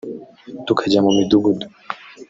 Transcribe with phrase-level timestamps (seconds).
[0.65, 1.65] tukajya mu Midugudu